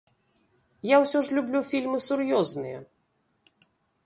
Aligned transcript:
Я 0.95 1.01
ўсё 1.03 1.19
ж 1.27 1.37
люблю 1.39 1.59
фільмы 1.69 1.97
сур'ёзныя. 2.07 2.79